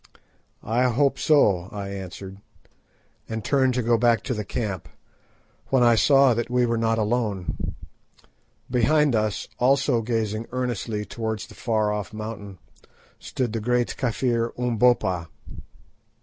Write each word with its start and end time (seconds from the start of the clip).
"I 0.63 0.85
hope 0.85 1.19
so," 1.19 1.69
I 1.71 1.89
answered, 1.89 2.39
and 3.29 3.45
turned 3.45 3.75
to 3.75 3.83
go 3.83 3.99
back 3.99 4.23
to 4.23 4.33
the 4.33 4.43
camp, 4.43 4.89
when 5.67 5.83
I 5.83 5.93
saw 5.93 6.33
that 6.33 6.49
we 6.49 6.65
were 6.65 6.79
not 6.79 6.97
alone. 6.97 7.55
Behind 8.67 9.15
us, 9.15 9.47
also 9.59 10.01
gazing 10.01 10.47
earnestly 10.51 11.05
towards 11.05 11.45
the 11.45 11.53
far 11.53 11.91
off 11.93 12.13
mountains, 12.13 12.57
stood 13.19 13.53
the 13.53 13.59
great 13.61 13.95
Kafir 13.95 14.51
Umbopa. 14.57 15.27